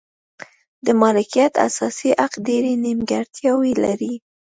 [0.85, 4.13] د مالکیت اساسي حق ډېرې نیمګړتیاوې لري.